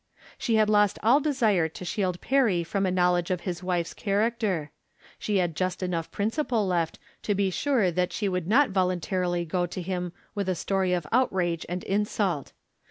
She 0.39 0.55
had 0.55 0.67
lost 0.67 0.97
all 1.03 1.19
desire 1.19 1.69
to 1.69 1.85
shield 1.85 2.21
Perry 2.21 2.63
from 2.63 2.87
a 2.87 2.91
knowledge 2.91 3.29
of 3.29 3.41
his 3.41 3.61
wife's 3.61 3.93
character. 3.93 4.71
She 5.19 5.37
had 5.37 5.55
just 5.55 5.83
enough 5.83 6.09
principle 6.09 6.65
left 6.65 6.97
to 7.21 7.35
be 7.35 7.51
sure 7.51 7.91
that 7.91 8.11
she 8.11 8.27
would 8.27 8.47
not 8.47 8.71
voluntarily 8.71 9.45
go 9.45 9.67
to 9.67 9.79
him 9.79 10.11
with 10.33 10.49
a 10.49 10.55
story 10.55 10.93
of 10.93 11.05
outrage 11.11 11.67
and 11.69 11.83
insult. 11.83 12.51